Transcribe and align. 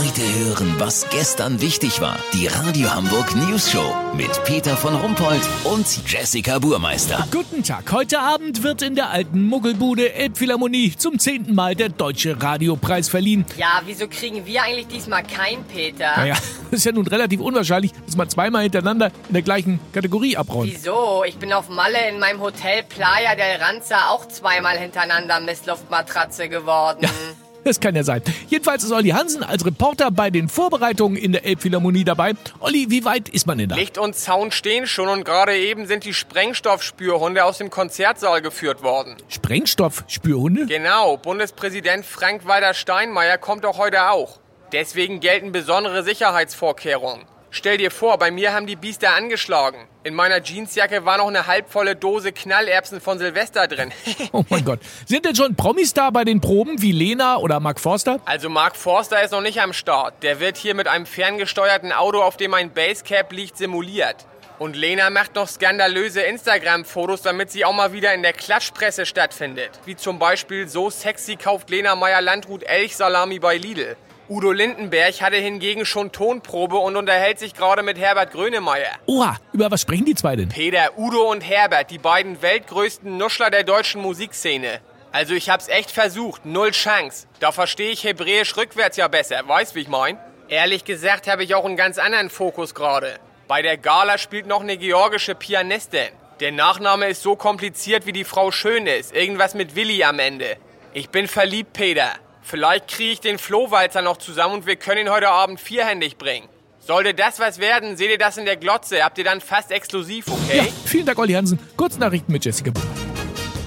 Heute 0.00 0.22
hören, 0.22 0.76
was 0.78 1.06
gestern 1.10 1.60
wichtig 1.60 2.00
war. 2.00 2.16
Die 2.32 2.46
Radio 2.46 2.90
Hamburg 2.90 3.36
News 3.36 3.70
Show 3.70 3.94
mit 4.14 4.30
Peter 4.44 4.74
von 4.74 4.94
Rumpold 4.96 5.42
und 5.64 5.86
Jessica 6.10 6.58
Burmeister. 6.58 7.28
Guten 7.30 7.62
Tag. 7.62 7.92
Heute 7.92 8.18
Abend 8.18 8.62
wird 8.62 8.80
in 8.80 8.94
der 8.94 9.10
alten 9.10 9.44
Muggelbude 9.44 10.14
Elbphilharmonie 10.14 10.94
zum 10.96 11.18
zehnten 11.18 11.54
Mal 11.54 11.74
der 11.74 11.90
Deutsche 11.90 12.42
Radiopreis 12.42 13.10
verliehen. 13.10 13.44
Ja, 13.58 13.82
wieso 13.84 14.08
kriegen 14.08 14.46
wir 14.46 14.62
eigentlich 14.62 14.86
diesmal 14.86 15.22
keinen 15.22 15.64
Peter? 15.64 16.16
Naja, 16.16 16.36
ist 16.70 16.86
ja 16.86 16.92
nun 16.92 17.06
relativ 17.06 17.40
unwahrscheinlich, 17.40 17.92
dass 18.06 18.16
man 18.16 18.30
zweimal 18.30 18.62
hintereinander 18.62 19.12
in 19.28 19.34
der 19.34 19.42
gleichen 19.42 19.80
Kategorie 19.92 20.34
abräumt. 20.34 20.72
Wieso? 20.72 21.24
Ich 21.26 21.36
bin 21.36 21.52
auf 21.52 21.68
Malle 21.68 22.08
in 22.08 22.18
meinem 22.18 22.40
Hotel 22.40 22.84
Playa 22.84 23.34
del 23.34 23.60
Ranza 23.60 24.08
auch 24.08 24.26
zweimal 24.26 24.78
hintereinander 24.78 25.40
Missluftmatratze 25.40 26.48
geworden. 26.48 27.00
Ja. 27.02 27.10
Das 27.64 27.80
kann 27.80 27.94
ja 27.94 28.02
sein. 28.02 28.22
Jedenfalls 28.48 28.84
ist 28.84 28.92
Olli 28.92 29.10
Hansen 29.10 29.42
als 29.42 29.64
Reporter 29.66 30.10
bei 30.10 30.30
den 30.30 30.48
Vorbereitungen 30.48 31.16
in 31.16 31.32
der 31.32 31.44
Elbphilharmonie 31.44 32.04
dabei. 32.04 32.32
Olli, 32.60 32.86
wie 32.88 33.04
weit 33.04 33.28
ist 33.28 33.46
man 33.46 33.58
denn 33.58 33.68
da? 33.68 33.76
Licht 33.76 33.98
und 33.98 34.14
Zaun 34.16 34.50
stehen 34.50 34.86
schon 34.86 35.08
und 35.08 35.24
gerade 35.24 35.56
eben 35.56 35.86
sind 35.86 36.04
die 36.04 36.14
Sprengstoffspürhunde 36.14 37.44
aus 37.44 37.58
dem 37.58 37.70
Konzertsaal 37.70 38.40
geführt 38.40 38.82
worden. 38.82 39.16
Sprengstoffspürhunde? 39.28 40.66
Genau, 40.66 41.16
Bundespräsident 41.16 42.06
Frank-Walter 42.06 42.74
Steinmeier 42.74 43.38
kommt 43.38 43.66
auch 43.66 43.78
heute 43.78 44.10
auch. 44.10 44.38
Deswegen 44.72 45.20
gelten 45.20 45.52
besondere 45.52 46.02
Sicherheitsvorkehrungen. 46.02 47.24
Stell 47.52 47.78
dir 47.78 47.90
vor, 47.90 48.16
bei 48.16 48.30
mir 48.30 48.52
haben 48.52 48.68
die 48.68 48.76
Biester 48.76 49.12
angeschlagen. 49.12 49.88
In 50.04 50.14
meiner 50.14 50.40
Jeansjacke 50.40 51.04
war 51.04 51.18
noch 51.18 51.26
eine 51.26 51.48
halbvolle 51.48 51.96
Dose 51.96 52.30
Knallerbsen 52.30 53.00
von 53.00 53.18
Silvester 53.18 53.66
drin. 53.66 53.92
oh 54.32 54.44
mein 54.48 54.64
Gott. 54.64 54.78
Sind 55.04 55.24
denn 55.24 55.34
schon 55.34 55.56
Promis 55.56 55.92
da 55.92 56.10
bei 56.10 56.24
den 56.24 56.40
Proben 56.40 56.80
wie 56.80 56.92
Lena 56.92 57.38
oder 57.38 57.58
Mark 57.58 57.80
Forster? 57.80 58.20
Also 58.24 58.48
Mark 58.48 58.76
Forster 58.76 59.20
ist 59.22 59.32
noch 59.32 59.40
nicht 59.40 59.60
am 59.60 59.72
Start. 59.72 60.22
Der 60.22 60.38
wird 60.38 60.58
hier 60.58 60.76
mit 60.76 60.86
einem 60.86 61.06
ferngesteuerten 61.06 61.90
Auto, 61.90 62.22
auf 62.22 62.36
dem 62.36 62.54
ein 62.54 62.70
Basecap 62.70 63.32
liegt, 63.32 63.56
simuliert. 63.56 64.26
Und 64.60 64.76
Lena 64.76 65.10
macht 65.10 65.34
noch 65.34 65.48
skandalöse 65.48 66.20
Instagram-Fotos, 66.20 67.22
damit 67.22 67.50
sie 67.50 67.64
auch 67.64 67.72
mal 67.72 67.92
wieder 67.92 68.14
in 68.14 68.22
der 68.22 68.34
Klatschpresse 68.34 69.06
stattfindet. 69.06 69.70
Wie 69.86 69.96
zum 69.96 70.20
Beispiel 70.20 70.68
so 70.68 70.88
sexy 70.88 71.34
kauft 71.34 71.68
Lena 71.70 71.96
Meyer-Landrut 71.96 72.62
Elchsalami 72.62 73.40
bei 73.40 73.56
Lidl. 73.56 73.96
Udo 74.30 74.52
Lindenberg 74.52 75.20
hatte 75.22 75.38
hingegen 75.38 75.84
schon 75.84 76.12
Tonprobe 76.12 76.76
und 76.76 76.94
unterhält 76.94 77.40
sich 77.40 77.52
gerade 77.52 77.82
mit 77.82 77.98
Herbert 77.98 78.30
Grönemeyer. 78.30 78.92
Oha, 79.06 79.36
über 79.52 79.72
was 79.72 79.80
sprechen 79.80 80.04
die 80.04 80.14
zwei 80.14 80.36
denn? 80.36 80.48
Peter, 80.48 80.96
Udo 80.96 81.28
und 81.28 81.40
Herbert, 81.40 81.90
die 81.90 81.98
beiden 81.98 82.40
weltgrößten 82.40 83.16
Nuschler 83.16 83.50
der 83.50 83.64
deutschen 83.64 84.00
Musikszene. 84.00 84.82
Also 85.10 85.34
ich 85.34 85.50
hab's 85.50 85.66
echt 85.66 85.90
versucht, 85.90 86.46
null 86.46 86.70
Chance. 86.70 87.26
Da 87.40 87.50
verstehe 87.50 87.90
ich 87.90 88.04
Hebräisch 88.04 88.56
rückwärts 88.56 88.96
ja 88.96 89.08
besser, 89.08 89.40
weißt 89.48 89.74
wie 89.74 89.80
ich 89.80 89.88
mein? 89.88 90.16
Ehrlich 90.46 90.84
gesagt 90.84 91.26
habe 91.26 91.42
ich 91.42 91.56
auch 91.56 91.64
einen 91.64 91.76
ganz 91.76 91.98
anderen 91.98 92.30
Fokus 92.30 92.72
gerade. 92.72 93.18
Bei 93.48 93.62
der 93.62 93.78
Gala 93.78 94.16
spielt 94.16 94.46
noch 94.46 94.60
eine 94.60 94.76
georgische 94.76 95.34
Pianistin. 95.34 96.10
Der 96.38 96.52
Nachname 96.52 97.08
ist 97.08 97.24
so 97.24 97.34
kompliziert 97.34 98.06
wie 98.06 98.12
die 98.12 98.22
Frau 98.22 98.52
schön 98.52 98.86
ist. 98.86 99.12
Irgendwas 99.12 99.54
mit 99.54 99.74
Willi 99.74 100.04
am 100.04 100.20
Ende. 100.20 100.56
Ich 100.92 101.10
bin 101.10 101.26
verliebt, 101.26 101.72
Peter. 101.72 102.12
Vielleicht 102.42 102.88
kriege 102.88 103.12
ich 103.12 103.20
den 103.20 103.38
Flohwalzer 103.38 104.02
noch 104.02 104.16
zusammen 104.16 104.54
und 104.54 104.66
wir 104.66 104.76
können 104.76 105.06
ihn 105.06 105.10
heute 105.10 105.28
Abend 105.28 105.60
vierhändig 105.60 106.18
bringen. 106.18 106.48
Sollte 106.80 107.14
das 107.14 107.38
was 107.38 107.58
werden, 107.58 107.96
seht 107.96 108.10
ihr 108.10 108.18
das 108.18 108.36
in 108.38 108.46
der 108.46 108.56
Glotze. 108.56 109.04
Habt 109.04 109.18
ihr 109.18 109.24
dann 109.24 109.40
fast 109.40 109.70
exklusiv, 109.70 110.26
okay? 110.28 110.58
Ja, 110.58 110.64
vielen 110.86 111.06
Dank, 111.06 111.18
Olli 111.18 111.34
Hansen. 111.34 111.58
Kurznachrichten 111.76 112.32
mit 112.32 112.44
Jessica 112.44 112.72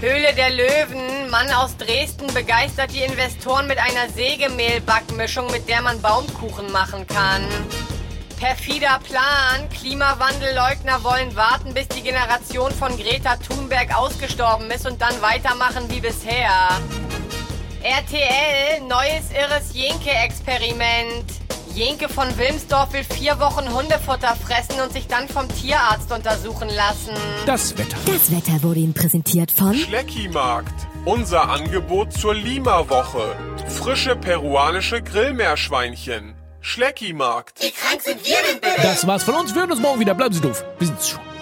Höhle 0.02 0.34
der 0.36 0.50
Löwen. 0.50 1.30
Mann 1.30 1.50
aus 1.52 1.78
Dresden 1.78 2.28
begeistert 2.34 2.92
die 2.94 3.04
Investoren 3.04 3.68
mit 3.68 3.78
einer 3.78 4.10
Sägemehlbackmischung, 4.14 5.50
mit 5.52 5.70
der 5.70 5.82
man 5.82 6.02
Baumkuchen 6.02 6.72
machen 6.72 7.08
kann. 7.08 7.48
Perfider 8.38 9.00
Plan. 9.00 9.70
Klimawandelleugner 9.70 11.04
wollen 11.06 11.34
warten, 11.38 11.74
bis 11.74 11.88
die 11.88 12.02
Generation 12.02 12.72
von 12.74 12.98
Greta 12.98 13.38
Thunberg 13.38 13.96
ausgestorben 13.96 14.70
ist 14.70 14.86
und 14.86 15.02
dann 15.02 15.22
weitermachen 15.22 15.90
wie 15.90 16.02
bisher. 16.02 16.82
RTL, 17.84 18.80
neues 18.88 19.30
irres 19.34 19.74
Jenke-Experiment. 19.74 21.26
Jenke 21.76 22.08
von 22.08 22.26
Wilmsdorf 22.38 22.94
will 22.94 23.04
vier 23.04 23.38
Wochen 23.42 23.74
Hundefutter 23.74 24.38
fressen 24.38 24.80
und 24.82 24.94
sich 24.94 25.08
dann 25.08 25.28
vom 25.28 25.50
Tierarzt 25.50 26.10
untersuchen 26.10 26.70
lassen. 26.70 27.12
Das 27.46 27.78
Wetter. 27.78 27.98
Das 28.06 28.32
Wetter 28.32 28.64
wurde 28.64 28.80
Ihnen 28.80 28.94
präsentiert 28.94 29.52
von 29.52 29.74
Schleckimarkt. 29.74 30.74
Unser 31.04 31.50
Angebot 31.50 32.14
zur 32.14 32.36
Lima-Woche. 32.36 33.36
Frische 33.68 34.16
peruanische 34.16 35.02
Grillmeerschweinchen. 35.02 36.36
Schleckimarkt. 36.62 37.62
Wie 37.62 37.72
krank 37.72 38.02
sind 38.02 38.26
wir 38.26 38.38
denn 38.50 38.62
bitte? 38.62 38.82
Das 38.82 39.06
war's 39.06 39.24
von 39.24 39.36
uns. 39.36 39.54
Wir 39.54 39.64
hören 39.64 39.72
uns 39.74 39.82
morgen 39.82 40.00
wieder. 40.00 40.14
Bleiben 40.14 40.34
Sie 40.34 40.40
doof. 40.40 40.64
Wir 40.80 40.88
sind's 40.88 41.10
schon. 41.10 41.33